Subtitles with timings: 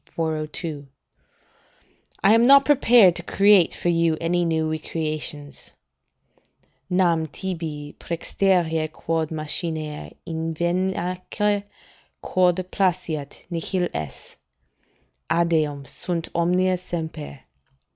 [0.15, 0.87] 402.]
[2.23, 5.73] "I am not prepared to create for you any new recreations:
[6.89, 11.65] "'Nam tibi prxterea quod machiner, inveniamque
[12.19, 14.37] Quod placeat, nihil est;
[15.31, 17.41] eadem sunt omnia semper.